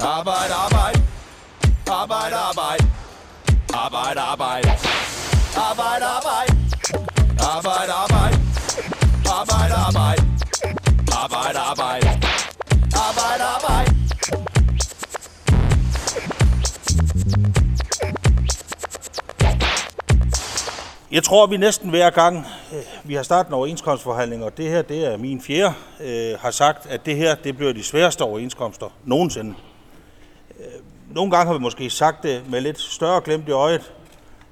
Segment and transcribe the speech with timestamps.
[0.00, 1.02] Arbejde, arbejde.
[1.86, 2.84] Arbejde, arbejde.
[3.74, 4.70] Arbejde, arbejde.
[5.56, 6.52] Arbejde, arbejde.
[7.40, 8.36] Arbejde, arbejde.
[9.26, 10.22] Arbejde, arbejde.
[11.12, 12.08] Arbejde, arbejde.
[12.94, 13.96] Arbejde, arbejde.
[21.10, 24.82] Jeg tror, vi næsten hver gang, øh, vi har startet en overenskomstforhandling, og det her
[24.82, 28.86] det er min fjerde, øh, har sagt, at det her det bliver de sværeste overenskomster
[29.04, 29.54] nogensinde.
[31.16, 33.92] Nogle gange har vi måske sagt det med lidt større glemt i øjet,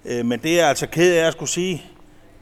[0.05, 1.83] øh, men det er altså ked af at skulle sige,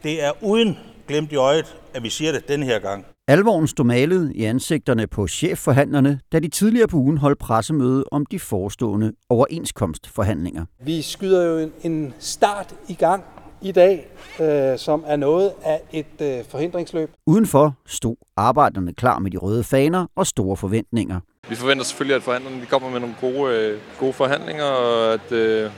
[0.03, 3.05] det er uden glemt i øjet, at vi siger det den her gang.
[3.29, 8.27] Alvoren stod malet i ansigterne på chefforhandlerne, da de tidligere på ugen holdt pressemøde om
[8.27, 10.65] de forestående overenskomstforhandlinger.
[10.85, 13.25] Vi skyder jo en, en start i gang
[13.63, 14.09] i dag,
[14.41, 17.11] øh, som er noget af et øh, forhindringsløb.
[17.27, 21.21] Udenfor stod arbejderne klar med de røde faner og store forventninger.
[21.49, 25.33] Vi forventer selvfølgelig, at forhandlerne de kommer med nogle gode, øh, gode forhandlinger, og at
[25.33, 25.71] øh,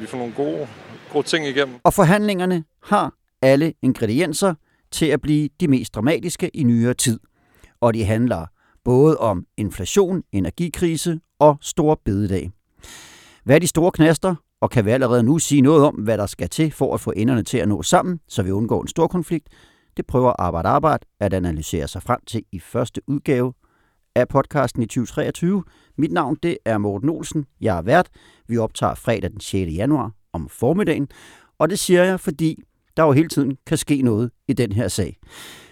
[0.00, 0.68] vi får nogle gode,
[1.12, 1.76] gode ting igennem.
[1.84, 4.54] Og forhandlingerne har alle ingredienser
[4.90, 7.20] til at blive de mest dramatiske i nyere tid.
[7.80, 8.46] Og de handler
[8.84, 12.50] både om inflation, energikrise og stor bededag.
[13.44, 16.26] Hvad er de store knaster, og kan vi allerede nu sige noget om, hvad der
[16.26, 19.06] skal til for at få enderne til at nå sammen, så vi undgår en stor
[19.06, 19.48] konflikt?
[19.96, 23.52] Det prøver Arbejde Arbejde at analysere sig frem til i første udgave
[24.20, 25.64] af podcasten i 2023.
[25.98, 27.46] Mit navn det er Morten Olsen.
[27.60, 28.08] Jeg er vært.
[28.48, 29.72] Vi optager fredag den 6.
[29.72, 31.08] januar om formiddagen.
[31.58, 32.62] Og det siger jeg, fordi
[32.96, 35.16] der jo hele tiden kan ske noget i den her sag.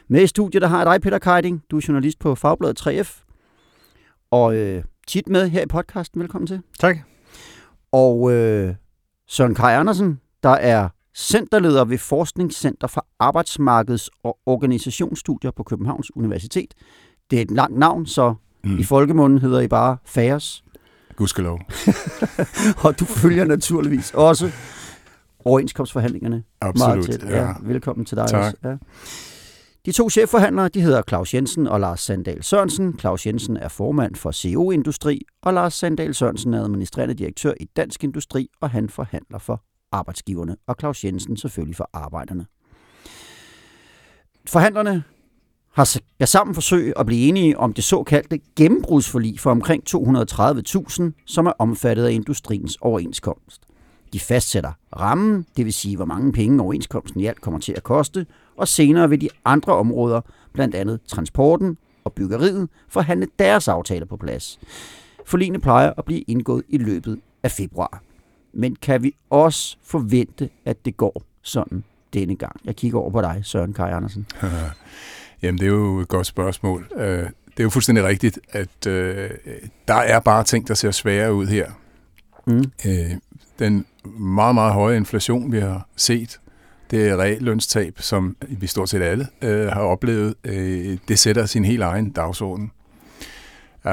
[0.09, 1.63] Med i studiet der har jeg dig, Peter Keiding.
[1.71, 3.23] Du er journalist på Fagbladet 3F.
[4.31, 6.21] Og øh, tit med her i podcasten.
[6.21, 6.61] Velkommen til.
[6.79, 6.97] Tak.
[7.93, 8.75] Og øh,
[9.29, 16.75] Søren Kaj Andersen, der er centerleder ved Forskningscenter for Arbejdsmarkeds- og Organisationsstudier på Københavns Universitet.
[17.31, 18.79] Det er et langt navn, så mm.
[18.79, 20.65] i folkemunden hedder I bare FAERS.
[21.17, 21.61] Gudskelov.
[22.85, 24.51] og du følger naturligvis også
[25.45, 26.43] overenskomstforhandlingerne.
[26.61, 27.31] Absolut, Meget tæt.
[27.31, 27.43] Ja.
[27.43, 27.55] ja.
[27.63, 28.45] Velkommen til dig Tak.
[28.45, 28.57] også.
[28.65, 28.77] Ja.
[29.87, 32.99] De to chefforhandlere, de hedder Claus Jensen og Lars Sandal Sørensen.
[32.99, 37.65] Claus Jensen er formand for CO Industri, og Lars Sandal Sørensen er administrerende direktør i
[37.65, 39.63] Dansk Industri, og han forhandler for
[39.93, 42.47] arbejdsgiverne, og Claus Jensen selvfølgelig for arbejderne.
[44.47, 45.03] Forhandlerne
[45.77, 51.47] har skal sammen forsøge at blive enige om det såkaldte gennembrudsforlig for omkring 230.000, som
[51.47, 53.63] er omfattet af industriens overenskomst.
[54.13, 57.83] De fastsætter rammen, det vil sige, hvor mange penge overenskomsten i alt kommer til at
[57.83, 58.27] koste,
[58.57, 60.21] og senere vil de andre områder,
[60.53, 64.59] blandt andet transporten og byggeriet, forhandle deres aftaler på plads.
[65.27, 68.03] Forligene plejer at blive indgået i løbet af februar.
[68.53, 72.61] Men kan vi også forvente, at det går sådan denne gang?
[72.65, 74.27] Jeg kigger over på dig, Søren Kaj Andersen.
[75.43, 76.89] Jamen, det er jo et godt spørgsmål.
[76.97, 77.19] Øh,
[77.57, 79.31] Det er jo fuldstændig rigtigt, at øh,
[79.89, 81.71] der er bare ting, der ser svære ud her.
[82.47, 82.65] Mm.
[82.87, 83.11] Øh,
[83.59, 83.87] Den
[84.19, 86.41] meget, meget høje inflation, vi har set,
[86.91, 91.65] det er reallønstab, som vi stort set alle øh, har oplevet, øh, det sætter sin
[91.65, 92.71] helt egen dagsorden.
[93.85, 93.93] Uh,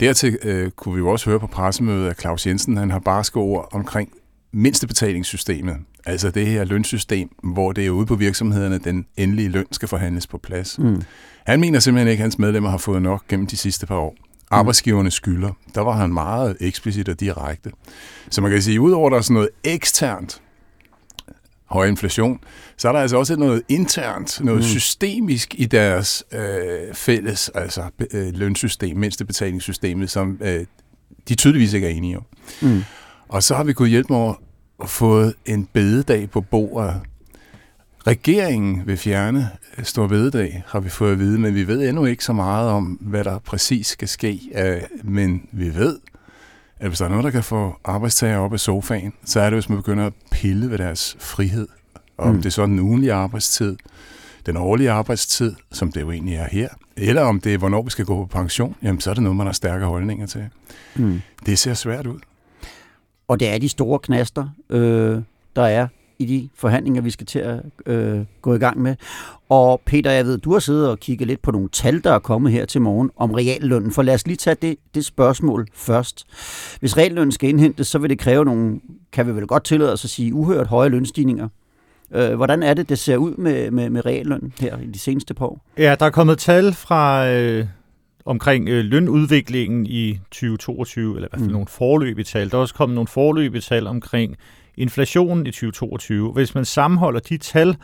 [0.00, 3.36] dertil øh, kunne vi jo også høre på pressemødet, at Claus Jensen han har barske
[3.36, 4.12] ord omkring
[4.52, 5.76] mindstebetalingssystemet.
[6.06, 10.26] Altså det her lønsystem, hvor det er ude på virksomhederne, den endelige løn skal forhandles
[10.26, 10.78] på plads.
[10.78, 11.02] Mm.
[11.46, 14.16] Han mener simpelthen ikke, at hans medlemmer har fået nok gennem de sidste par år.
[14.50, 15.50] Arbejdsgiverne skylder.
[15.74, 17.70] Der var han meget eksplicit og direkte.
[18.30, 20.42] Så man kan sige, udover der er sådan noget eksternt,
[21.66, 22.40] høj inflation,
[22.76, 24.66] så er der altså også noget internt, noget mm.
[24.66, 27.82] systemisk i deres øh, fælles altså,
[28.12, 30.66] øh, lønsystem, mindstebetalingssystemet, som øh,
[31.28, 32.24] de tydeligvis ikke er enige om.
[32.62, 32.84] Mm.
[33.28, 34.34] Og så har vi kunnet hjælpe over
[34.82, 37.00] at få en bededag på bordet.
[38.06, 39.48] Regeringen vil fjerne
[39.82, 42.84] stor bededag, har vi fået at vide, men vi ved endnu ikke så meget om,
[42.84, 44.40] hvad der præcis skal ske.
[45.04, 45.98] Men vi ved,
[46.78, 49.56] at hvis der er noget, der kan få arbejdstager op af sofaen, så er det,
[49.56, 51.68] hvis man begynder at pille ved deres frihed.
[52.18, 52.36] Om mm.
[52.36, 53.76] det er så den ugenlige arbejdstid,
[54.46, 57.90] den årlige arbejdstid, som det jo egentlig er her, eller om det er, hvornår vi
[57.90, 60.48] skal gå på pension, jamen så er det noget, man har stærke holdninger til.
[60.96, 61.20] Mm.
[61.46, 62.18] Det ser svært ud.
[63.28, 65.18] Og det er de store knaster, øh,
[65.56, 65.86] der er
[66.18, 68.96] i de forhandlinger, vi skal til at øh, gå i gang med.
[69.48, 72.18] Og Peter, jeg ved, du har siddet og kigget lidt på nogle tal, der er
[72.18, 73.92] kommet her til morgen om reallønnen.
[73.92, 76.26] For lad os lige tage det, det spørgsmål først.
[76.80, 78.80] Hvis reallønnen skal indhentes, så vil det kræve nogle,
[79.12, 81.48] kan vi vel godt tillade os at sige, uhørt høje lønstigninger.
[82.12, 85.34] Øh, hvordan er det, det ser ud med, med, med reallønnen her i de seneste
[85.34, 85.60] par år?
[85.78, 87.66] Ja, der er kommet tal fra øh,
[88.24, 91.52] omkring øh, lønudviklingen i 2022, eller i hvert fald Mm.
[91.52, 92.50] nogle forløbige tal.
[92.50, 94.36] Der er også kommet nogle forløbige tal omkring
[94.76, 96.32] inflationen i 2022.
[96.32, 97.76] Hvis man sammenholder de tal,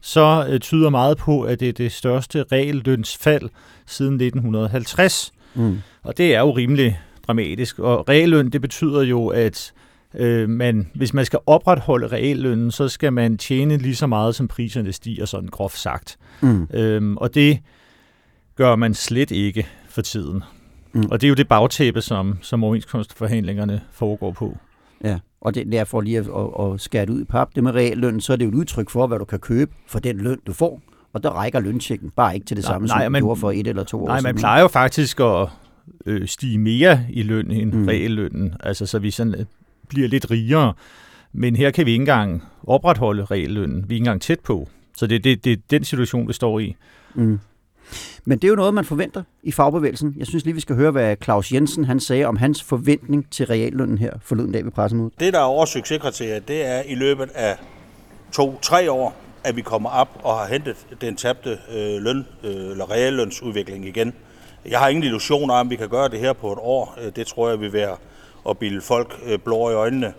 [0.00, 3.48] så øh, tyder meget på, at det er det største reallønsfald
[3.86, 5.32] siden 1950.
[5.54, 5.78] Mm.
[6.02, 7.78] Og det er jo rimelig dramatisk.
[7.78, 9.72] Og realløn, det betyder jo, at
[10.14, 14.48] øh, man, hvis man skal opretholde reallønnen, så skal man tjene lige så meget, som
[14.48, 16.16] priserne stiger, sådan groft sagt.
[16.40, 16.68] Mm.
[16.74, 17.58] Øhm, og det
[18.56, 20.42] gør man slet ikke for tiden.
[20.92, 21.04] Mm.
[21.10, 24.56] Og det er jo det bagtæppe, som, som overenskomstforhandlingerne foregår på.
[25.04, 27.48] Ja, og det er derfor lige at, at, at skære det ud i pap.
[27.54, 29.98] Det med realløn, så er det jo et udtryk for, hvad du kan købe for
[29.98, 30.82] den løn, du får.
[31.12, 33.40] Og der rækker løntjekken bare ikke til det Nej, samme, nej, som men- du gjorde
[33.40, 34.28] for et eller to år Nej, siden.
[34.28, 35.48] man plejer jo faktisk at
[36.06, 37.78] øh, stige mere i løn end Mm.
[37.80, 37.86] mm.
[37.88, 39.44] reallønnen, altså så vi sådan øh,
[39.88, 40.72] bliver lidt rigere.
[41.32, 43.76] Men her kan vi ikke engang opretholde reallønnen.
[43.76, 44.68] Vi er ikke engang tæt på.
[44.96, 46.76] Så det, det, det er den situation, vi står i.
[47.14, 47.38] Mm.
[48.24, 50.14] Men det er jo noget, man forventer i fagbevægelsen.
[50.18, 53.46] Jeg synes lige, vi skal høre, hvad Claus Jensen han sagde om hans forventning til
[53.46, 55.12] reallønnen her forleden dag ved pressemødet.
[55.20, 57.56] Det, der er vores succeskriterie, det er i løbet af
[58.32, 62.90] to-tre år, at vi kommer op og har hentet den tabte øh, løn, øh, eller
[62.90, 64.12] reallønsudvikling igen.
[64.68, 66.98] Jeg har ingen illusioner om, at vi kan gøre det her på et år.
[67.04, 67.96] Øh, Det tror jeg vil være
[68.48, 70.12] at bilde folk øh, blå i øjnene.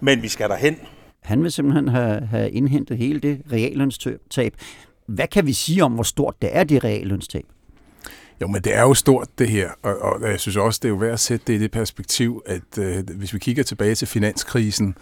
[0.00, 0.76] Men vi skal derhen.
[1.22, 4.54] Han vil simpelthen have, have indhentet hele det reallønstab.
[5.06, 7.44] Hvad kan vi sige om, hvor stort det er, det reallønstab?
[8.40, 10.92] Jo, men det er jo stort det her, og, og jeg synes også, det er
[10.92, 14.08] jo værd at sætte det i det perspektiv, at øh, hvis vi kigger tilbage til
[14.08, 14.94] finanskrisen,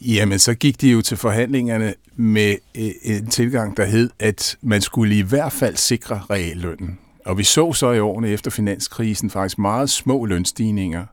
[0.00, 4.80] jamen så gik de jo til forhandlingerne med øh, en tilgang, der hed, at man
[4.80, 6.98] skulle i hvert fald sikre reallønnen.
[7.26, 11.06] Og vi så så i årene efter finanskrisen faktisk meget små lønstigninger.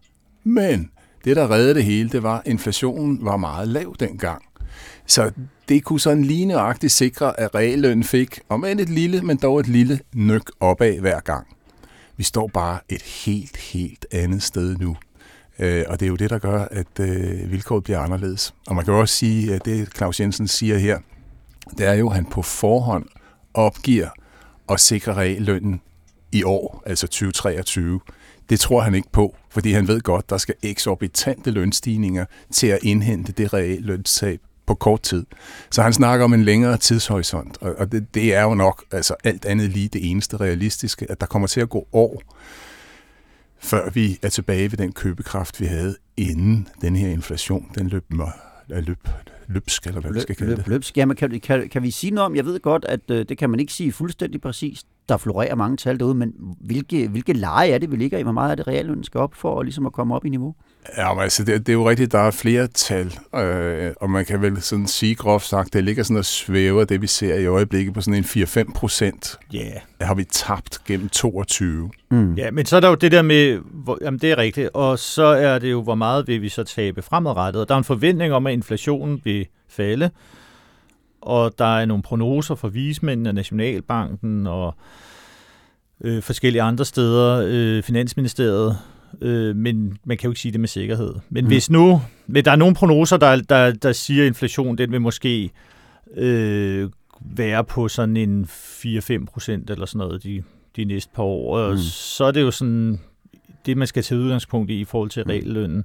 [0.43, 0.91] Men
[1.25, 4.43] det, der reddede det hele, det var, at inflationen var meget lav dengang.
[5.05, 5.31] Så
[5.69, 9.67] det kunne sådan lige sikre, at reallønnen fik, om end et lille, men dog et
[9.67, 11.47] lille nyk opad hver gang.
[12.17, 14.97] Vi står bare et helt, helt andet sted nu.
[15.59, 18.53] Øh, og det er jo det, der gør, at øh, vilkåret bliver anderledes.
[18.67, 20.99] Og man kan jo også sige, at det Claus Jensen siger her,
[21.77, 23.05] det er jo, at han på forhånd
[23.53, 24.09] opgiver
[24.69, 25.81] at sikre reallønnen
[26.31, 27.99] i år, altså 2023.
[28.49, 32.79] Det tror han ikke på, fordi han ved godt, der skal eksorbitante lønstigninger til at
[32.83, 35.25] indhente det reallønstab på kort tid.
[35.71, 39.15] Så han snakker om en længere tidshorisont, og og det, det er jo nok altså
[39.23, 42.21] alt andet lige det eneste realistiske, at der kommer til at gå år,
[43.59, 48.05] før vi er tilbage ved den købekraft, vi havde inden den her inflation, den løb,
[48.13, 49.07] øh, løb
[49.47, 50.67] løbsk, eller hvad vi skal kalde det.
[50.67, 50.97] løbsk.
[50.97, 53.49] Jamen, kan, kan, kan vi sige noget om, jeg ved godt, at øh, det kan
[53.49, 54.87] man ikke sige fuldstændig præcist.
[55.09, 58.21] Der florerer mange tal derude, men hvilke, hvilke leje er det, vi ligger i?
[58.21, 60.55] Hvor meget er det reallønnen skal op for, ligesom at komme op i niveau?
[60.97, 64.25] Ja, men altså, det, det er jo rigtigt, der er flere tal, øh, og man
[64.25, 67.45] kan vel sådan sige groft sagt, det ligger sådan og svæver det, vi ser i
[67.45, 69.57] øjeblikket på sådan en 4-5 procent, Ja.
[69.59, 69.81] Yeah.
[70.01, 71.91] har vi tabt gennem 22.
[72.11, 72.33] Mm.
[72.33, 74.99] Ja, men så er der jo det der med, hvor, jamen det er rigtigt, og
[74.99, 77.61] så er det jo, hvor meget vil vi så tabe fremadrettet.
[77.61, 80.09] Og der er en forventning om, at inflationen vil falde,
[81.21, 84.75] og der er nogle prognoser fra vismændene, Nationalbanken og
[86.03, 88.77] øh, forskellige andre steder, øh, Finansministeriet,
[89.21, 91.13] øh, men man kan jo ikke sige det med sikkerhed.
[91.29, 91.47] Men Mm.
[91.47, 91.51] mm.
[91.53, 95.01] hvis nu, men der er nogle prognoser, der, der, der siger, at inflation den vil
[95.01, 95.49] måske
[96.17, 96.89] øh,
[97.21, 100.43] være på sådan en 4-5 procent eller sådan noget de,
[100.75, 101.57] de næste par år.
[101.57, 101.77] Og Mm.
[101.77, 102.99] så er det jo sådan
[103.65, 105.83] det, man skal tage udgangspunkt i i forhold til reallønnen.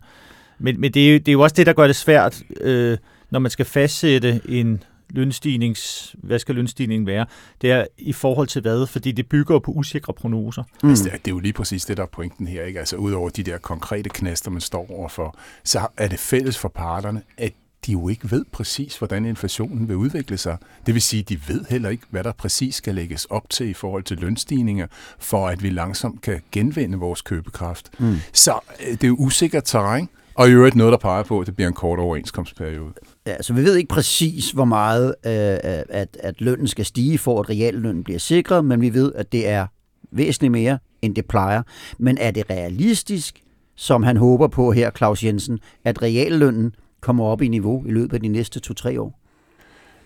[0.59, 2.99] Men, men det, er jo, det er jo også det, der gør det svært, øh,
[3.31, 4.83] når man skal fastsætte en
[5.15, 6.15] lønstignings...
[6.19, 7.27] Hvad skal lønstigningen være?
[7.61, 8.87] Det er i forhold til hvad?
[8.87, 10.63] Fordi det bygger på usikre prognoser.
[10.83, 10.89] Mm.
[10.89, 12.65] Altså, det, er, det er jo lige præcis det, der er pointen her.
[12.65, 12.79] Ikke?
[12.79, 17.23] Altså, udover de der konkrete knaster, man står overfor, så er det fælles for parterne,
[17.39, 17.53] at
[17.87, 20.57] de jo ikke ved præcis, hvordan inflationen vil udvikle sig.
[20.87, 23.69] Det vil sige, at de ved heller ikke, hvad der præcis skal lægges op til
[23.69, 24.87] i forhold til lønstigninger,
[25.19, 27.91] for at vi langsomt kan genvinde vores købekraft.
[27.99, 28.17] Mm.
[28.33, 31.47] Så øh, det er jo usikkert terræn, og i øvrigt noget, der peger på, at
[31.47, 32.93] det bliver en kort overenskomstperiode.
[33.27, 37.41] Ja, så vi ved ikke præcis, hvor meget øh, at, at lønnen skal stige, for
[37.41, 39.67] at reallønnen bliver sikret, men vi ved, at det er
[40.13, 41.63] væsentligt mere, end det plejer.
[41.99, 43.41] Men er det realistisk,
[43.77, 48.15] som han håber på her, Claus Jensen, at reallønnen kommer op i niveau i løbet
[48.15, 49.21] af de næste to-tre år?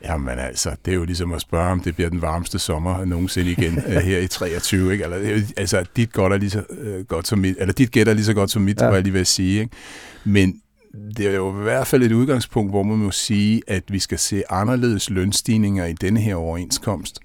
[0.04, 3.50] Jamen altså, det er jo ligesom at spørge, om det bliver den varmeste sommer nogensinde
[3.50, 5.04] igen øh, her i 23, ikke?
[5.04, 7.90] Eller, er jo- altså, dit godt er lige så øh, godt som mit, eller dit
[7.90, 8.86] gæt er lige så godt som mit, ja.
[8.86, 9.76] var jeg lige ved at sige, ikke?
[10.24, 10.60] Men
[11.16, 14.18] det er jo i hvert fald et udgangspunkt, hvor man må sige, at vi skal
[14.18, 17.20] se anderledes lønstigninger i denne her overenskomst,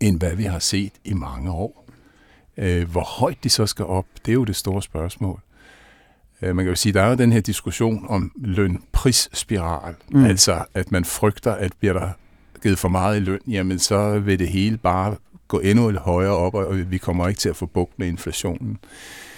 [0.00, 1.88] end hvad vi har set i mange år.
[2.56, 5.40] Øh, hvor højt de så skal op, det er jo det store spørgsmål.
[6.42, 9.94] Øh, Man kan jo sige, der er jo den her diskussion om løn-pris-spiral.
[10.10, 10.24] Mm.
[10.24, 12.08] Altså, at man frygter, at bliver der
[12.62, 15.16] givet for meget i løn, jamen så vil det hele bare
[15.48, 18.78] gå endnu højere op, og vi kommer ikke til at få bugt med inflationen.
[18.82, 19.31] Øh,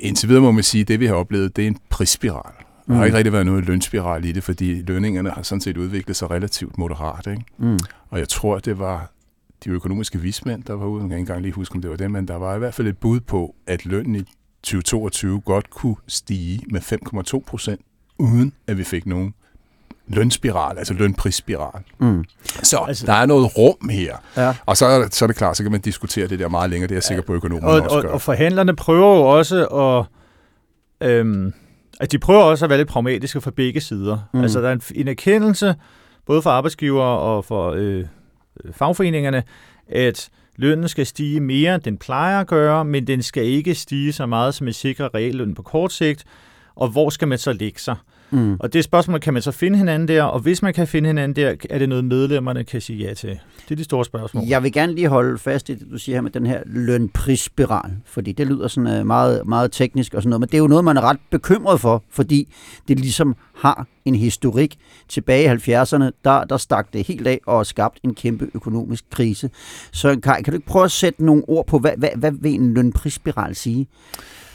[0.00, 2.52] indtil videre må man sige, at det vi har oplevet, det er en prisspiral.
[2.86, 3.04] Der har Mm.
[3.04, 6.78] ikke rigtig været noget lønspiral i det, fordi lønningerne har sådan set udviklet sig relativt
[6.78, 7.26] moderat.
[7.26, 7.44] Ikke?
[7.58, 7.78] Mm.
[8.10, 9.12] Og jeg tror, det var
[9.64, 11.02] de økonomiske vismænd, der var ude.
[11.02, 12.74] Jeg kan ikke engang lige huske, om det var det, men der var i hvert
[12.74, 14.22] fald et bud på, at lønnen i
[14.62, 17.80] 2022 godt kunne stige med 5,2 procent,
[18.18, 19.34] uden at vi fik nogen
[20.08, 21.82] lønspiral, altså lønprisspiral.
[21.98, 22.24] Mm.
[22.62, 24.16] Så altså, der er noget rum her.
[24.36, 24.54] Ja.
[24.66, 26.88] Og så er, så er det klart, så kan man diskutere det der meget længere.
[26.88, 28.08] Det er jeg sikker på, at økonomerne Og, også og, gør.
[28.08, 30.06] og forhandlerne prøver jo også at...
[31.08, 31.52] Øhm,
[32.00, 34.18] at de prøver også at være lidt pragmatiske for begge sider.
[34.34, 34.40] Mm.
[34.40, 35.74] Altså, der er en, en erkendelse,
[36.26, 38.04] både for arbejdsgiver og for øh,
[38.64, 39.42] øh, fagforeningerne,
[39.88, 44.12] at lønnen skal stige mere, end den plejer at gøre, men den skal ikke stige
[44.12, 46.24] så meget, som at sikre realløn på kort sigt.
[46.74, 47.96] Og hvor skal man så lægge sig?
[48.32, 48.56] Mm.
[48.60, 50.22] Og det spørgsmål, kan man så finde hinanden der?
[50.22, 53.30] Og hvis man kan finde hinanden der, er det noget, medlemmerne kan sige ja til?
[53.68, 54.44] Det er de store spørgsmål.
[54.48, 57.90] Jeg vil gerne lige holde fast i det, du siger her med den her lønprisspiral,
[58.04, 60.66] fordi det lyder sådan øh, meget, meget teknisk og sådan noget, men det er jo
[60.66, 62.48] noget, man er ret bekymret for, fordi
[62.88, 64.76] det ligesom har en historik.
[65.08, 69.50] Tilbage i 70'erne, der, der stak det helt af og skabt en kæmpe økonomisk krise.
[69.92, 72.54] Så Kai, kan du ikke prøve at sætte nogle ord på, hvad, hvad, hvad vil
[72.54, 73.86] en lønprisspiral sige?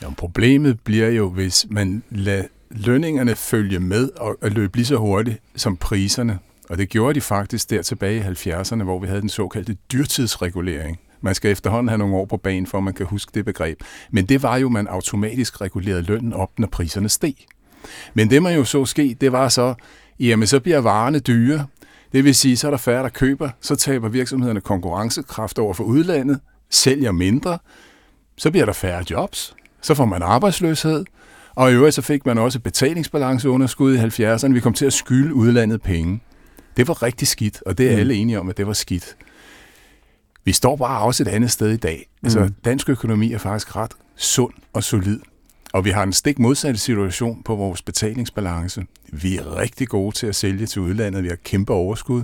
[0.01, 4.95] Ja, problemet bliver jo, hvis man lader lønningerne følge med og, og løbe lige så
[4.95, 6.39] hurtigt som priserne.
[6.69, 10.99] Og det gjorde de faktisk der tilbage i 70'erne, hvor vi havde den såkaldte dyrtidsregulering.
[11.21, 13.81] Man skal efterhånden have nogle år på banen, for at man kan huske det begreb.
[14.11, 17.35] Men det var jo, at man automatisk regulerede lønnen op, når priserne steg.
[18.13, 19.73] Men det man jo så ske, det var så,
[20.19, 21.67] jamen så bliver varerne dyre.
[22.11, 25.83] Det vil sige, så er der færre, der køber, så taber virksomhederne konkurrencekraft over for
[25.83, 27.57] udlandet, sælger mindre,
[28.37, 31.05] så bliver der færre jobs, så får man arbejdsløshed,
[31.57, 34.53] og i øvrigt så fik man også betalingsbalanceunderskud i 70'erne.
[34.53, 36.19] Vi kom til at skylde udlandet penge.
[36.77, 37.99] Det var rigtig skidt, og det er Mm.
[37.99, 39.17] alle enige om, at det var skidt.
[40.45, 42.09] Vi står bare også et andet sted i dag.
[42.23, 42.53] Altså, Mm.
[42.65, 45.19] dansk økonomi er faktisk ret sund og solid.
[45.73, 48.85] Og vi har en stik modsatte situation på vores betalingsbalance.
[49.11, 51.23] Vi er rigtig gode til at sælge til udlandet.
[51.23, 52.23] Vi har kæmpe overskud.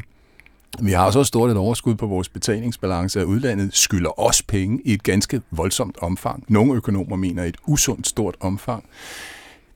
[0.81, 4.93] Vi har også stort et overskud på vores betalingsbalance, at udlandet skylder os penge i
[4.93, 6.43] et ganske voldsomt omfang.
[6.47, 8.83] Nogle økonomer mener et usundt stort omfang.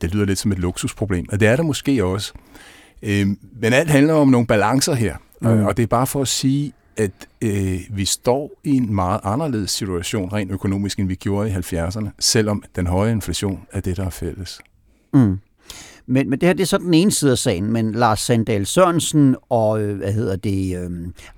[0.02, 2.34] Det lyder lidt som et luksusproblem, og det er der måske også.
[3.02, 5.48] Øhm, Men alt handler om nogle balancer her, mm.
[5.48, 7.12] og det er bare for at sige, at
[7.42, 12.10] øh, vi står i en meget anderledes situation rent økonomisk, end vi gjorde i 70'erne,
[12.20, 14.60] selvom den høje inflation er det, der er fælles.
[15.14, 15.40] Mm.
[16.08, 18.66] Men, men det her det er så den ene side af sagen, men Lars Sandal
[18.66, 20.92] Sørensen og øh, hvad hedder det, øh,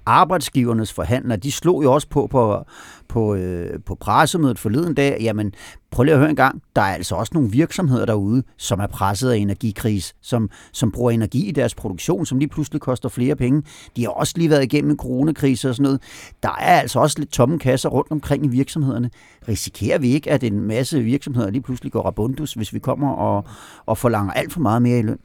[0.06, 2.64] arbejdsgivernes forhandlere, de slog jo også på på,
[3.10, 5.54] på, øh, på pressemødet forleden dag, jamen
[5.92, 8.88] prøv lige at høre en gang, der er altså også nogle virksomheder derude, som er
[8.88, 13.36] presset af energikris, som, som bruger energi i deres produktion, som lige pludselig koster flere
[13.36, 13.64] penge.
[13.96, 16.02] De har også lige været igennem en coronakrise og sådan noget.
[16.44, 19.10] Der er altså også lidt tomme kasser rundt omkring i virksomhederne.
[19.48, 23.46] Risikerer vi ikke, at en masse virksomheder lige pludselig går rabundus, hvis vi kommer og,
[23.86, 25.20] og forlanger alt for meget mere i løn?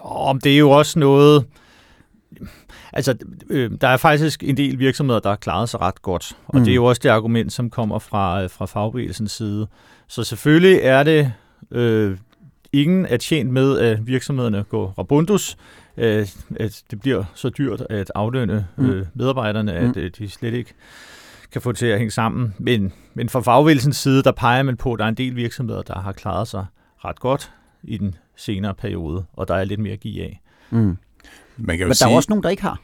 [0.00, 1.44] Om det er jo også noget...
[2.96, 3.14] Altså,
[3.50, 6.36] øh, der er faktisk en del virksomheder, der har klaret sig ret godt.
[6.46, 6.58] Og Mm.
[6.60, 6.64] mm.
[6.64, 9.66] det er jo også det argument, som kommer fra, øh, fra fagbevægelsens side.
[10.08, 11.32] Så selvfølgelig er det...
[11.70, 12.16] Øh,
[12.72, 15.56] ingen er tjent med, at virksomhederne går rabundus.
[15.96, 16.26] Øh,
[16.56, 18.90] at det bliver så dyrt at aflønne Mm.
[18.90, 20.10] øh, medarbejderne, at Mm.
[20.18, 20.74] de slet ikke
[21.52, 22.54] kan få det til at hænge sammen.
[22.58, 25.82] Men, men fra fagbevægelsens side, der peger man på, at der er en del virksomheder,
[25.82, 26.66] der har klaret sig
[27.04, 30.40] ret godt i den senere periode, og der er lidt mere at give af.
[30.70, 30.96] Mm.
[31.56, 32.80] Man kan jo Men der sige, er også nogen, der ikke har.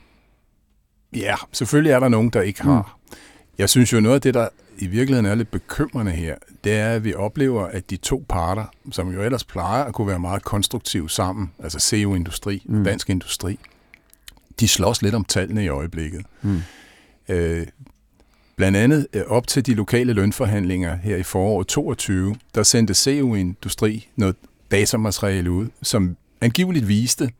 [1.16, 2.98] Ja, selvfølgelig er der nogen, der ikke har.
[3.10, 3.16] Mm.
[3.58, 4.48] Jeg synes jo, noget af det, der
[4.78, 8.64] i virkeligheden er lidt bekymrende her, det er, at vi oplever, at de to parter,
[8.92, 12.84] som jo ellers plejer at kunne være meget konstruktive sammen, altså CO-industri og Mm.
[12.84, 13.58] dansk industri,
[14.60, 16.26] de slås lidt om tallene i øjeblikket.
[16.42, 16.62] Mm.
[17.28, 17.66] Øh,
[18.56, 24.08] blandt andet øh, op til de lokale lønforhandlinger her i foråret 22, der sendte CO-industri
[24.16, 24.36] noget
[24.70, 27.30] datamateriale ud, som angiveligt viste,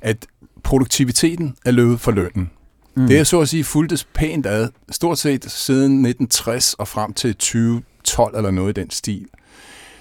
[0.00, 0.26] at
[0.62, 2.50] produktiviteten er løbet for lønnen.
[2.94, 3.06] Mm.
[3.06, 7.34] Det er så at sige fuldtes pænt ad, stort set siden 1960 og frem til
[7.34, 9.26] 2012 eller noget i den stil.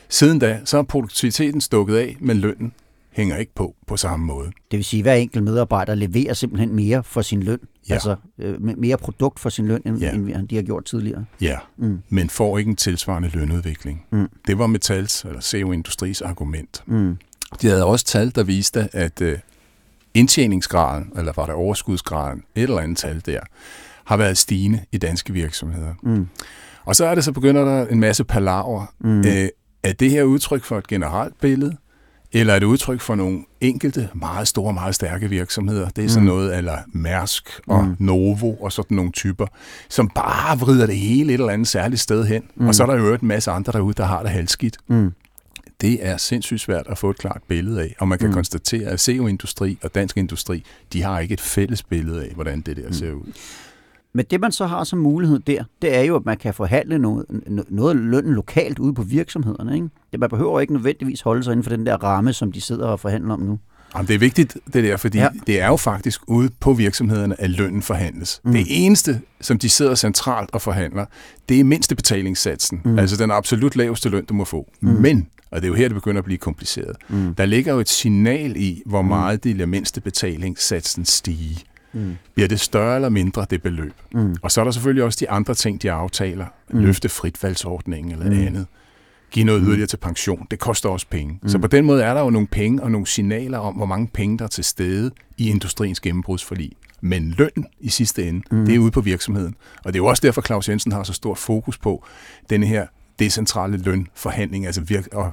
[0.10, 2.74] Siden da, så er produktiviteten stukket af, men lønnen
[3.12, 4.46] hænger ikke på på samme måde.
[4.72, 7.60] Det vil sige, at hver enkelt medarbejder leverer simpelthen mere for sin løn.
[7.90, 7.94] Ja.
[7.94, 10.12] Altså øh, me- mere produkt for sin løn, end, Ja.
[10.12, 11.26] end de har gjort tidligere.
[11.42, 12.00] Ja, Mm.
[12.10, 14.06] men får ikke en tilsvarende lønudvikling.
[14.12, 14.28] Mm.
[14.48, 16.84] Det var Metals, eller CO-industris argument.
[16.86, 17.18] Mm.
[17.62, 19.38] De havde også tal, der viste, at øh,
[20.14, 23.40] indtjeningsgraden, eller var det overskudsgraden, et eller andet tal der,
[24.06, 25.94] har været stigende i danske virksomheder.
[26.04, 26.28] Mm.
[26.86, 28.94] Og så er det så begynder der en masse palaver.
[29.00, 29.20] Mm.
[29.20, 29.48] Øh,
[29.84, 31.78] er det her udtryk for et generelt billede?
[32.34, 35.90] Eller er det udtryk for nogle enkelte, meget store, meget stærke virksomheder?
[35.90, 36.28] Det er sådan Mm.
[36.36, 37.96] noget eller Mærsk og Mm.
[38.00, 39.48] Novo og sådan nogle typer,
[39.90, 42.44] som bare vrider det hele et eller andet særligt sted hen.
[42.56, 42.68] Mm.
[42.68, 44.78] Og så er der jo en masse andre derude, der har det halvskidt.
[44.88, 45.12] Mm.
[45.82, 47.96] Det er sindssygt svært at få et klart billede af.
[48.00, 48.32] Og man kan Mm.
[48.32, 48.36] mm.
[48.36, 52.78] konstatere, at CO-industri og dansk industri, de har ikke et fælles billede af, hvordan det
[52.78, 53.32] der ser ud.
[54.14, 57.00] Men det, man så har som mulighed der, det er jo, at man kan forhandle
[57.00, 57.26] noget,
[57.70, 59.76] noget løn lokalt ude på virksomhederne.
[59.76, 59.88] Ikke?
[60.12, 62.86] Det, man behøver ikke nødvendigvis holde sig inden for den der ramme, som de sidder
[62.88, 63.60] og forhandler om nu.
[63.96, 65.30] Jamen, det er vigtigt, det der, fordi ja.
[65.48, 68.42] det er jo faktisk ude på virksomhederne, at lønnen forhandles.
[68.44, 68.52] Mm.
[68.52, 71.06] Det eneste, som de sidder centralt og forhandler,
[71.50, 72.82] det er mindste betalingssatsen.
[72.86, 73.00] Mm.
[73.00, 74.72] Altså den absolut laveste løn, du må få.
[74.82, 74.90] Mm.
[74.90, 77.36] Men, og det er jo her, det begynder at blive kompliceret, mm.
[77.36, 81.64] der ligger jo et signal i, hvor meget det lader mindste betalingssatsen stige.
[81.94, 82.16] Mm.
[82.34, 83.94] Bliver det større eller mindre, det beløb?
[84.14, 84.36] Mm.
[84.42, 86.46] Og så er der selvfølgelig også de andre ting, de aftaler.
[86.70, 86.80] Mm.
[86.80, 88.48] Løfte fritvalgsordningen eller mm.
[88.48, 88.66] andet.
[89.32, 90.48] Give noget yderligere til pension.
[90.52, 91.40] Det koster også penge.
[91.42, 91.50] Mm.
[91.50, 94.08] Så på den måde er der jo nogle penge og nogle signaler om, hvor mange
[94.14, 96.72] penge, der er til stede i industriens gennembrudsforlig.
[97.02, 98.66] Men løn i sidste ende, mm.
[98.66, 99.56] det er ude på virksomheden.
[99.78, 102.06] Og det er jo også derfor, Claus Jensen har så stort fokus på
[102.50, 102.88] denne her
[103.22, 105.32] decentrale lønforhandling, altså virk- og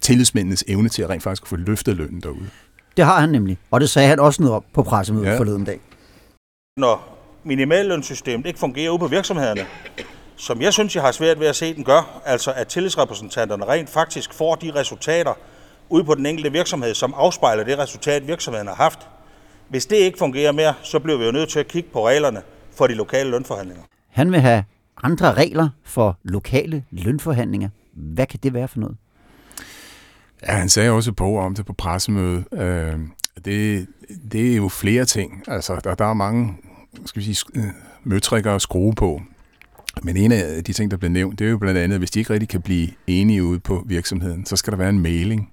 [0.00, 2.48] tillidsmændenes evne til at rent faktisk få løftet lønnen derude.
[2.96, 5.38] Det har han nemlig, og det sagde han også noget om på pressemødet ja.
[5.38, 5.80] forleden dag
[6.76, 9.66] når minimallønssystemet ikke fungerer ude på virksomhederne,
[10.36, 13.90] som jeg synes, jeg har svært ved at se den gør, altså at tillidsrepræsentanterne rent
[13.90, 15.32] faktisk får de resultater
[15.88, 18.98] ude på den enkelte virksomhed, som afspejler det resultat, virksomheden har haft.
[19.68, 22.42] Hvis det ikke fungerer mere, så bliver vi jo nødt til at kigge på reglerne
[22.76, 23.82] for de lokale lønforhandlinger.
[24.10, 24.64] Han vil have
[25.02, 27.68] andre regler for lokale lønforhandlinger.
[27.94, 28.96] Hvad kan det være for noget?
[30.42, 32.44] Ja, han sagde også på om det på pressemødet.
[32.52, 32.98] Øh,
[33.44, 33.86] det,
[34.32, 35.42] det er jo flere ting.
[35.48, 36.56] Altså, der, der er mange
[37.04, 37.64] skal vi sige, øh,
[38.04, 39.22] møtrikker at skrue på.
[40.02, 42.10] Men en af de ting, der blev nævnt, det er jo blandt andet, at hvis
[42.10, 45.50] de ikke rigtig kan blive enige ude på virksomheden, så skal der være en mailing.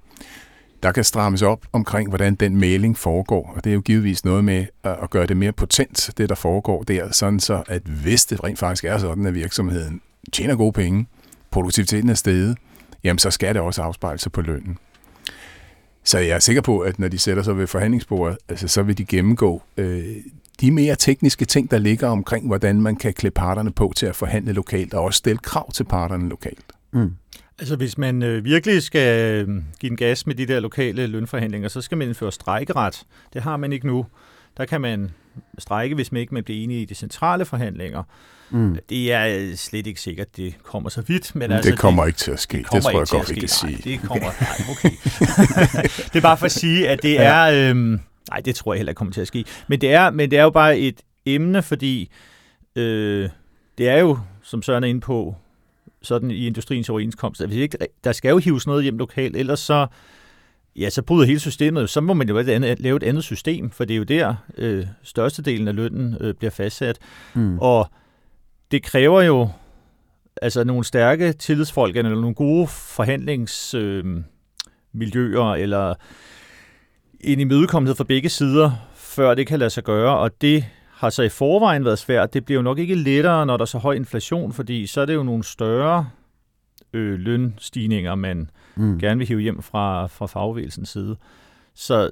[0.83, 4.43] Der kan strammes op omkring, hvordan den mailing foregår, og det er jo givetvis noget
[4.43, 8.43] med at gøre det mere potent, det der foregår der, sådan så, at hvis det
[8.43, 10.01] rent faktisk er sådan, at virksomheden
[10.33, 11.05] tjener gode penge,
[11.51, 12.57] produktiviteten er steget,
[13.03, 14.77] jamen så skal det også afspejle sig på lønnen.
[16.03, 18.97] Så jeg er sikker på, at når de sætter sig ved forhandlingsbordet, altså, så vil
[18.97, 20.15] de gennemgå øh,
[20.61, 24.15] de mere tekniske ting, der ligger omkring, hvordan man kan klæde parterne på til at
[24.15, 26.65] forhandle lokalt, og også stille krav til parterne lokalt.
[26.91, 27.11] Mm.
[27.61, 29.47] Altså hvis man øh, virkelig skal øh,
[29.79, 33.03] give en gas med de der lokale lønforhandlinger, så skal man indføre strejkeret.
[33.33, 34.05] Det har man ikke nu.
[34.57, 35.11] Der kan man
[35.59, 38.03] strejke, hvis man ikke man bliver enige i de centrale forhandlinger.
[38.49, 38.77] Mm.
[38.89, 41.35] Det er øh, slet ikke sikkert, det kommer så vidt.
[41.35, 43.39] Men det altså, kommer det, ikke til at ske, det, det tror jeg godt, vi
[43.39, 43.71] kan sige.
[43.71, 44.91] Nej, det kommer, nej, okay.
[46.13, 47.69] det er bare for at sige, at det er...
[47.69, 49.45] Øhm, nej, det tror jeg heller ikke kommer til at ske.
[49.67, 52.11] Men det er, men det er jo bare et emne, fordi
[52.75, 53.29] øh,
[53.77, 55.35] det er jo, som Søren er inde på,
[56.01, 59.59] sådan i industriens overenskomst, at hvis ikke, der skal jo hives noget hjem lokalt, ellers
[59.59, 59.87] så,
[60.75, 61.89] ja, så bryder hele systemet.
[61.89, 62.37] Så må man jo
[62.77, 66.51] lave et andet system, for det er jo der, øh, størstedelen af lønnen øh, bliver
[66.51, 66.99] fastsat.
[67.33, 67.59] Mm.
[67.59, 67.89] Og
[68.71, 69.49] det kræver jo
[70.41, 75.93] altså nogle stærke tillidsfolk, eller nogle gode forhandlingsmiljøer, øh, eller
[77.19, 80.65] en imødekommenhed fra begge sider, før det kan lade sig gøre, og det
[81.01, 82.33] har så i forvejen været svært.
[82.33, 85.05] Det bliver jo nok ikke lettere, når der er så høj inflation, fordi så er
[85.05, 86.09] det jo nogle større
[86.93, 88.99] øh, lønstigninger, man mm.
[88.99, 91.15] gerne vil hive hjem fra, fra fagbevægelsens side.
[91.73, 92.09] Så,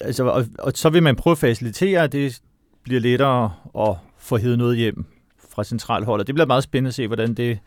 [0.00, 2.40] altså, og, og så vil man prøve at facilitere, at det
[2.82, 5.04] bliver lettere at få hævet noget hjem
[5.50, 6.26] fra centralholdet.
[6.26, 7.58] Det bliver meget spændende at se, hvordan det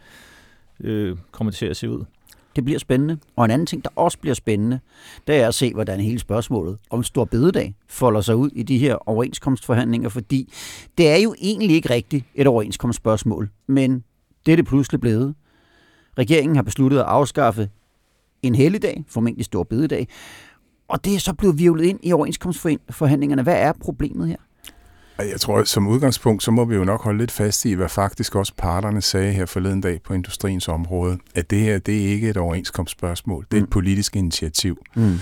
[0.80, 2.06] øh, kommer til at se ud.
[2.56, 3.18] Det bliver spændende.
[3.36, 4.80] Og en anden ting, der også bliver spændende,
[5.28, 8.78] det er at se, hvordan hele spørgsmålet om stor bededag folder sig ud i de
[8.78, 10.54] her overenskomstforhandlinger, fordi
[10.98, 14.04] det er jo egentlig ikke rigtigt et overenskomstspørgsmål, men
[14.46, 15.36] det er det pludselig blevet.
[16.18, 17.70] Regeringen har besluttet at afskaffe
[18.42, 20.08] en helligdag, formentlig stor bededag,
[20.88, 23.44] og det er så blevet virvlet ind i overenskomstforhandlingerne.
[23.44, 24.38] Hvad er problemet her?
[25.20, 28.36] Jeg tror, som udgangspunkt, så må vi jo nok holde lidt fast i, hvad faktisk
[28.36, 32.30] også parterne sagde her forleden dag på industriens område, at det her, det er ikke
[32.30, 33.72] et overenskomstspørgsmål, det er et mm.
[33.72, 34.78] politisk initiativ.
[34.96, 35.20] Mm.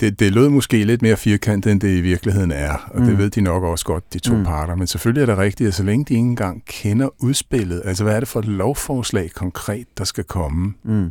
[0.00, 3.06] Det, det lød måske lidt mere firkantet, end det i virkeligheden er, og mm.
[3.06, 4.44] det ved de nok også godt, de to mm.
[4.44, 4.74] parter.
[4.74, 8.16] Men selvfølgelig er det rigtigt, at så længe de ikke engang kender udspillet, altså hvad
[8.16, 11.10] er det for et lovforslag konkret, der skal komme, mm.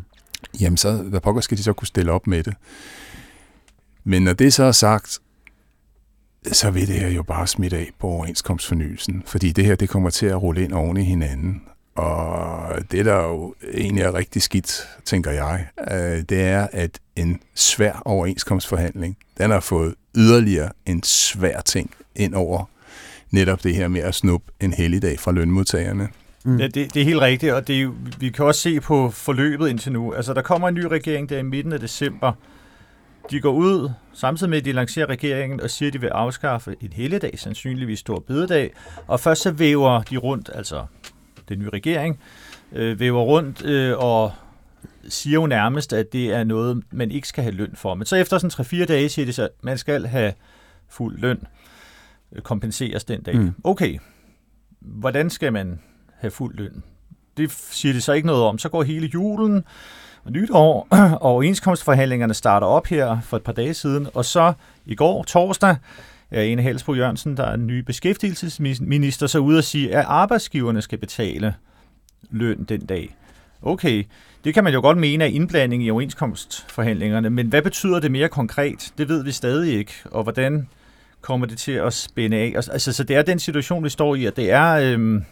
[0.59, 2.53] jamen så, hvad pokker skal de så kunne stille op med det?
[4.03, 5.19] Men når det så er sagt,
[6.51, 10.09] så vil det her jo bare smitte af på overenskomstfornyelsen, fordi det her det kommer
[10.09, 11.61] til at rulle ind oven i hinanden.
[11.95, 17.39] Og det, der jo egentlig er rigtig skidt, tænker jeg, øh, det er, at en
[17.55, 22.69] svær overenskomstforhandling, den har fået yderligere en svær ting ind over
[23.31, 26.07] netop det her med at snuppe en helligdag fra lønmodtagerne.
[26.43, 26.57] Mm.
[26.57, 29.69] Ja, det, det er helt rigtigt, og det er, vi kan også se på forløbet
[29.69, 30.13] indtil nu.
[30.13, 32.31] Altså, der kommer en ny regering der i midten af december,
[33.31, 36.75] de går ud, samtidig med at de lancerer regeringen, og siger, at de vil afskaffe
[36.81, 38.73] en helligdag, sandsynligvis stor bededag.
[39.07, 40.85] Og først så væver de rundt, altså
[41.49, 42.19] den nye regering,
[42.71, 44.31] øh, væver rundt øh, og
[45.09, 47.93] siger jo nærmest, at det er noget, man ikke skal have løn for.
[47.95, 50.33] Men så efter sådan 3-4 dage siger de så, at man skal have
[50.89, 51.43] fuld løn,
[52.31, 53.37] øh, kompenseres den dag.
[53.37, 53.53] Mm.
[53.63, 53.99] Okay,
[54.79, 55.79] hvordan skal man
[56.17, 56.83] have fuld løn?
[57.37, 58.57] Det siger det så ikke noget om.
[58.57, 59.63] Så går hele julen
[60.31, 60.87] nytår,
[61.21, 64.53] og overenskomstforhandlingerne starter op her for et par dage siden, og så
[64.85, 65.75] i går, torsdag,
[66.31, 70.81] er Ene Helsbro Jørgensen, der er den nye beskæftigelsesminister, så ude og sige, at arbejdsgiverne
[70.81, 71.55] skal betale
[72.31, 73.15] løn den dag.
[73.61, 74.03] Okay,
[74.43, 78.29] det kan man jo godt mene er indblanding i overenskomstforhandlingerne, men hvad betyder det mere
[78.29, 78.93] konkret?
[78.97, 80.67] Det ved vi stadig ikke, og hvordan
[81.21, 82.53] kommer det til at spænde af?
[82.55, 84.71] Altså, altså så det er den situation, vi står i, at det er...
[84.73, 85.25] Øhm,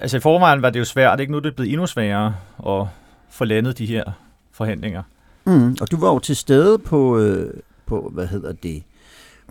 [0.00, 1.32] altså i forvejen var det jo svært, ikke?
[1.32, 2.34] Nu er det blevet endnu sværere
[2.66, 2.86] at
[3.34, 4.04] få landet de her
[4.52, 5.02] forhandlinger.
[5.46, 7.54] Mm, og du var jo til stede på, øh,
[7.86, 8.82] på hvad hedder det,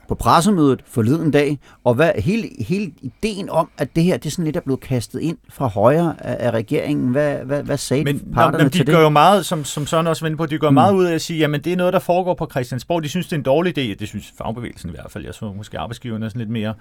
[0.08, 4.46] på pressemødet forleden dag, og hvad, hele, hele ideen om, at det her det sådan
[4.46, 8.20] lidt er blevet kastet ind fra højre af, af regeringen, hvad, hvad, hvad sagde men,
[8.34, 9.04] parterne de til gør det?
[9.04, 10.74] jo meget, som, som Søren også vendte på, de gør mm.
[10.74, 13.04] meget ud af at sige, jamen det er noget, der foregår på Christiansborg.
[13.04, 14.00] De synes, det er en dårlig idé.
[14.00, 15.26] Det synes fagbevægelsen i hvert fald.
[15.26, 16.74] Jeg så måske arbejdsgiverne er sådan lidt mere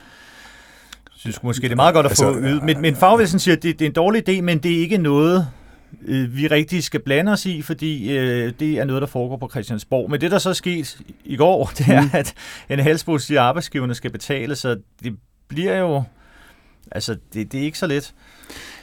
[1.16, 2.62] synes måske, det er meget godt at få altså, ydet.
[2.62, 4.98] Men, men fagbevægelsen siger, at det, det er en dårlig idé, men det er ikke
[4.98, 5.48] noget,
[6.04, 9.48] øh, vi rigtig skal blande os i, fordi øh, det er noget, der foregår på
[9.50, 10.10] Christiansborg.
[10.10, 12.10] Men det, der så er sket i går, det er, mm.
[12.12, 12.34] at
[12.68, 15.16] en helsbo siger, at arbejdsgiverne skal betale, så det
[15.48, 16.02] bliver jo...
[16.90, 18.14] Altså, det, det er ikke så let.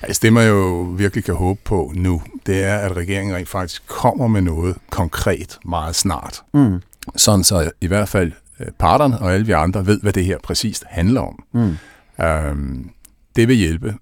[0.01, 3.87] Altså, det man jo virkelig kan håbe på nu, det er, at regeringen rent faktisk
[3.87, 6.41] kommer med noget konkret meget snart.
[6.53, 6.81] Mm.
[7.15, 10.37] Sådan så i hvert fald øh, parterne og alle vi andre ved, hvad det her
[10.43, 11.43] præcist handler om.
[11.51, 11.77] Mm.
[12.25, 12.91] Um,
[13.35, 13.93] det vil hjælpe.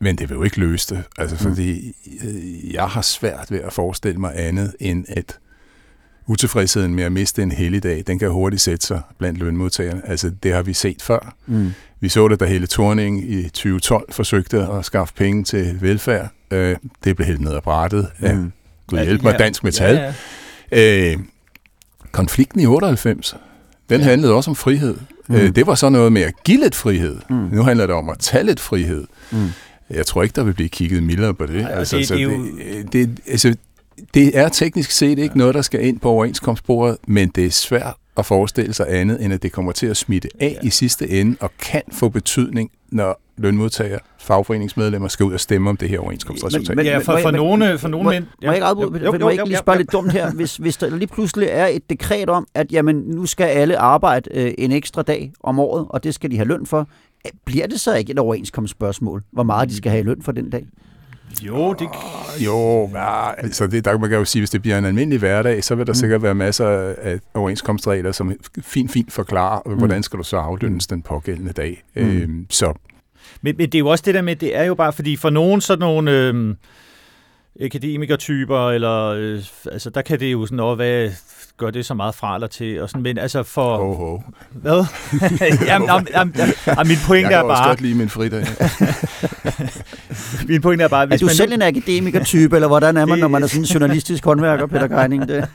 [0.00, 1.50] Men det vil jo ikke løse det, altså, mm.
[1.50, 1.92] fordi
[2.24, 5.38] øh, jeg har svært ved at forestille mig andet end at
[6.26, 10.02] utilfredsheden med at miste en helligdag, den kan hurtigt sætte sig blandt lønmodtagerne.
[10.04, 11.34] Altså, det har vi set før.
[11.46, 11.72] Mm.
[12.00, 16.28] Vi så det, da hele Thorning i 2012 forsøgte at skaffe penge til velfærd.
[16.50, 18.52] Øh, det blev helt ned ad brættet af, mm.
[18.86, 19.94] Gud hjælp mig, Dansk Metal.
[19.94, 20.14] Ja,
[20.72, 21.12] ja.
[21.12, 21.18] Øh,
[22.12, 23.36] konflikten i 98,
[23.90, 24.06] den ja.
[24.06, 24.96] handlede også om frihed.
[25.28, 25.34] Mm.
[25.34, 27.16] Øh, det var så noget med at give lidt frihed.
[27.30, 27.36] Mm.
[27.36, 29.06] Nu handler det om at tage lidt frihed.
[29.32, 29.48] Mm.
[29.90, 31.62] Jeg tror ikke, der vil blive kigget mildere på det.
[31.62, 32.30] Ej, altså, det, det, jo...
[32.30, 33.56] det, det, altså,
[34.14, 35.38] det er teknisk set ikke ja.
[35.38, 39.32] noget, der skal ind på overenskomstbordet, men det er svært at forestille sig andet, end
[39.32, 40.66] at det kommer til at smitte af ja.
[40.66, 45.76] i sidste ende, og kan få betydning, når lønmodtagere, fagforeningsmedlemmer skal ud og stemme om
[45.76, 46.68] det her overenskomstresultat.
[46.68, 48.24] Men, men, ja, for, for nogle, for nogle må, mænd...
[48.42, 48.46] Ja.
[48.46, 49.04] Må jeg ikke afbryde?
[49.04, 50.32] Jo, jo, må jeg ikke lige spørge lidt dumt her?
[50.32, 54.30] Hvis, hvis der lige pludselig er et dekret om, at jamen, nu skal alle arbejde
[54.34, 56.88] øh, en ekstra dag om året, og det skal de have løn for,
[57.44, 60.50] bliver det så ikke et overenskomstspørgsmål, hvor meget de skal have i løn for den
[60.50, 60.66] dag?
[61.42, 61.88] Jo, det...
[62.44, 65.64] Jo, ja, altså det, der man kan jo sige, hvis det bliver en almindelig hverdag,
[65.64, 65.94] så vil der mm.
[65.94, 69.78] sikkert være masser af overenskomstregler, som fint, fint forklarer, mm.
[69.78, 71.84] hvordan skal du så afdønnes den pågældende dag.
[71.96, 72.02] Mm.
[72.02, 72.72] Øhm, så.
[73.42, 75.30] Men, men det er jo også det der med, det er jo bare, fordi for
[75.30, 76.10] nogen sådan nogle...
[76.10, 76.54] Øh,
[77.60, 79.42] akademikertyper, eller øh,
[79.72, 81.10] altså der kan det jo sådan, noget, hvad
[81.56, 83.76] gør det så meget fra eller til, og sådan, men altså for...
[83.76, 84.20] Ho, ho.
[84.52, 84.84] Hvad?
[85.66, 86.34] jamen, jamen, jamen,
[86.66, 87.50] jamen, min pointe er bare...
[87.50, 88.46] Jeg kan godt lide min fridag.
[90.48, 91.06] min pointe er bare...
[91.06, 91.54] Hvis er du man selv nu...
[91.54, 95.28] en akademikertype, eller hvordan er man, når man er sådan en journalistisk håndværker, Peter Greining?
[95.28, 95.48] Det?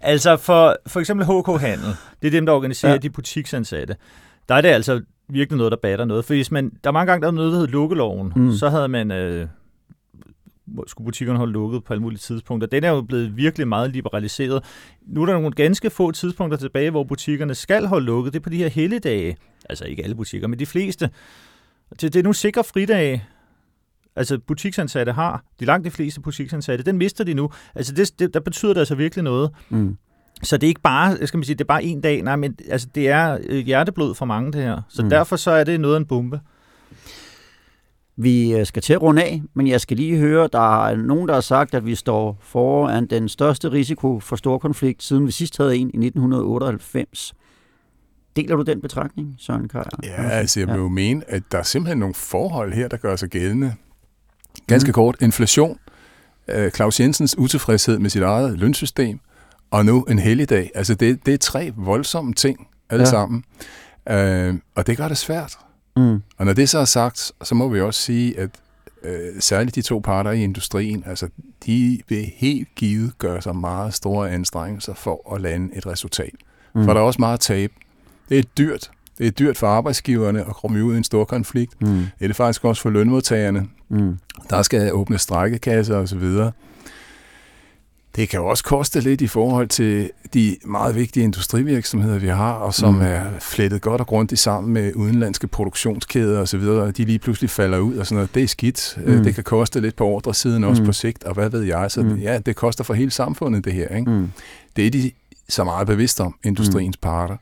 [0.00, 2.98] altså for, for eksempel HK Handel, det er dem, der organiserer ja.
[2.98, 3.96] de butiksansatte.
[4.48, 6.24] Der er det altså virkelig noget, der batter noget.
[6.24, 8.32] For hvis man, der er mange gange, der er noget, der hedder lukkeloven.
[8.36, 8.52] Mm.
[8.52, 9.46] Så havde man øh,
[10.86, 12.68] skulle butikkerne holde lukket på alle mulige tidspunkter.
[12.68, 14.64] Den er jo blevet virkelig meget liberaliseret.
[15.06, 18.32] Nu er der nogle ganske få tidspunkter tilbage, hvor butikkerne skal holde lukket.
[18.32, 19.36] Det er på de her helligdage.
[19.68, 21.10] Altså ikke alle butikker, men de fleste.
[22.00, 23.24] Det er nu sikre fridage,
[24.16, 27.50] altså butiksansatte har, de langt de fleste butiksansatte, den mister de nu.
[27.74, 29.50] Altså det, det, der betyder det altså virkelig noget.
[29.68, 29.96] Mm.
[30.42, 32.56] Så det er ikke bare, skal man sige, det er bare en dag, nej, men
[32.68, 34.82] altså, det er øh, hjerteblod for mange det her.
[34.88, 35.10] Så mm.
[35.10, 36.40] derfor så er det noget af en bombe.
[38.20, 41.28] Vi øh, skal til at runde af, men jeg skal lige høre, der er nogen,
[41.28, 45.32] der har sagt, at vi står foran den største risiko for stor konflikt, siden vi
[45.32, 47.34] sidst havde en i 1998.
[48.36, 49.84] Deler du den betragtning, Søren Kajer?
[50.02, 53.16] Ja, altså jeg vil jo mene, at der er simpelthen nogle forhold her, der gør
[53.16, 53.74] sig gældende.
[54.66, 54.92] Ganske mm.
[54.92, 55.78] kort, inflation,
[56.48, 59.20] øh, Claus Jensens utilfredshed med sit eget lønsystem,
[59.70, 60.70] og nu en helligdag.
[60.74, 63.10] Altså det, det er tre voldsomme ting alle ja.
[63.10, 63.44] sammen,
[64.10, 65.58] øh, og det gør det svært.
[65.98, 66.22] Mm.
[66.36, 68.50] Og når det så er sagt, så må vi også sige, at
[69.02, 71.28] øh, særligt de to parter i industrien, altså
[71.66, 76.34] de vil helt givet gøre sig meget store anstrengelser for at lande et resultat.
[76.74, 76.84] Mm.
[76.84, 77.72] For der er også meget tab.
[78.28, 78.90] Det er dyrt.
[79.18, 81.82] Det er dyrt for arbejdsgiverne at komme ud i en stor konflikt.
[81.82, 81.88] Mm.
[81.88, 83.66] Det er det faktisk også for lønmodtagerne.
[83.88, 84.18] Mm.
[84.50, 86.24] Der skal åbne strækkekasser osv.
[88.18, 92.52] Det kan jo også koste lidt i forhold til de meget vigtige industrivirksomheder, vi har,
[92.52, 93.00] og som mm.
[93.00, 97.78] er flettet godt og grundigt sammen med udenlandske produktionskæder osv., og de lige pludselig falder
[97.78, 98.34] ud og sådan noget.
[98.34, 98.98] Det er skidt.
[99.06, 99.24] Mm.
[99.24, 100.86] Det kan koste lidt på ordresiden også mm.
[100.86, 101.90] på sigt, og hvad ved jeg.
[101.90, 102.16] Så mm.
[102.16, 103.96] ja, det koster for hele samfundet det her.
[103.96, 104.10] Ikke?
[104.10, 104.30] Mm.
[104.76, 105.10] Det er de
[105.48, 107.00] så meget bevidste om, industriens mm.
[107.02, 107.36] parter.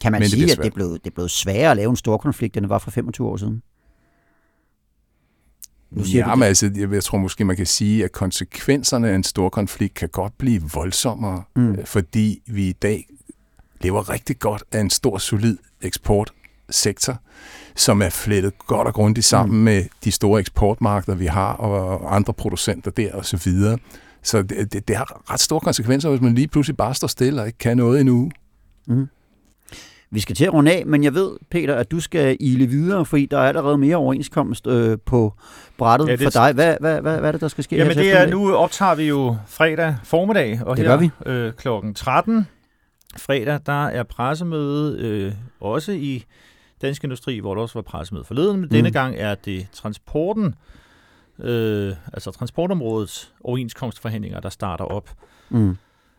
[0.00, 2.16] Kan man Men sige, det at det blev, det blev sværere at lave en stor
[2.16, 3.62] konflikt, end det var for 25 år siden?
[5.90, 6.46] Nu siger Jamen det.
[6.46, 10.08] altså, jeg, jeg tror måske, man kan sige, at konsekvenserne af en stor konflikt kan
[10.08, 11.62] godt blive voldsommere, Mm.
[11.62, 11.76] mm.
[11.84, 13.06] fordi vi i dag
[13.80, 17.16] lever rigtig godt af en stor, solid eksportsektor,
[17.76, 19.64] som er flettet godt og grundigt sammen mm.
[19.64, 23.78] med de store eksportmarkeder, vi har, og andre producenter der og så videre.
[24.22, 27.40] Så det, det, det har ret store konsekvenser, hvis man lige pludselig bare står stille
[27.40, 28.30] og ikke kan noget endnu.
[30.10, 33.04] Vi skal til at runde af, men jeg ved, Peter, at du skal ile videre,
[33.04, 35.32] fordi der er allerede mere overenskomst øh, på
[35.78, 36.52] brættet Ja, det- for dig.
[36.52, 37.76] Hvad, hvad, hvad, hvad er det, der skal ske?
[37.76, 41.10] Jamen det er, nu optager vi jo fredag formiddag, og Det her vi.
[41.26, 42.46] Øh, klokken 13
[43.18, 46.24] fredag, der er pressemøde øh, også i
[46.82, 48.68] Dansk Industri, hvor der også var pressemøde forleden, men mm.
[48.68, 50.54] denne gang er det transporten,
[51.38, 55.10] øh, altså transportområdets overenskomstforhandlinger, der starter op.
[55.48, 55.76] Mm.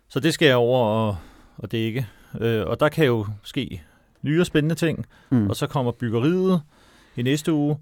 [0.09, 1.17] Så det skal jeg over og,
[1.57, 2.07] og dække.
[2.41, 3.81] Øh, og der kan jo ske
[4.21, 5.47] nye og spændende ting, Mm.
[5.49, 6.61] og så kommer byggeriet
[7.15, 7.77] i næste uge,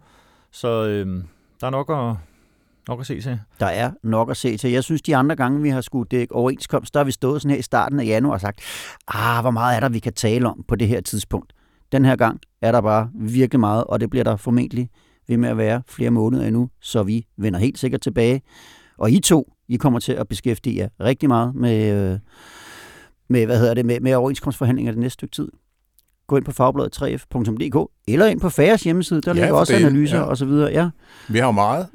[0.51, 1.23] så øh,
[1.61, 2.15] der er nok at,
[2.87, 3.39] nok at se til.
[3.59, 4.71] Der er nok at se til.
[4.71, 7.51] Jeg synes, de andre gange, vi har skulle dække overenskomst, der har vi stået sådan
[7.51, 8.59] her i starten af januar og sagt,
[9.07, 11.53] ah, hvor meget er der, vi kan tale om på det her tidspunkt.
[11.91, 14.89] Den her gang er der bare virkelig meget, og det bliver der formentlig
[15.27, 18.41] ved med at være flere måneder endnu, så vi vender helt sikkert tilbage.
[18.97, 22.19] Og I to, I kommer til at beskæftige jer rigtig meget med, øh,
[23.29, 25.47] med, hvad hedder det, med, med overenskomstforhandlinger det næste stykke tid.
[26.27, 29.87] Gå ind på fagbladet 3f.dk, eller ind på Færes hjemmeside, der Ja, ligger også delen,
[29.87, 30.23] analyser ja.
[30.23, 30.71] og så videre.
[30.71, 30.89] Ja,
[31.27, 31.87] Vi har jo meget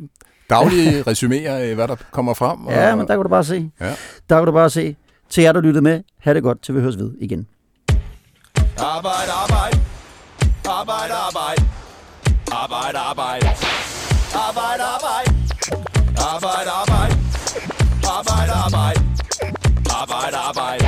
[0.50, 2.66] daglige resuméer af, hvad der kommer frem.
[2.66, 3.70] Og, ja men der kan du bare se.
[3.80, 3.94] Ja.
[4.28, 4.96] Der kan du bare se.
[5.30, 7.46] Til jer, der lyttede med, ha' det godt, til vi høres ved igen.
[8.78, 9.80] Arbejde, arbejde.
[10.68, 11.62] Arbejde, arbejde.
[12.52, 13.46] Arbejde, arbejde.
[14.46, 15.30] Arbejde, arbejde.
[16.32, 17.14] Arbejde, arbejde.
[18.18, 19.00] Arbejde, arbejde.
[20.00, 20.81] Arbejde, arbejde.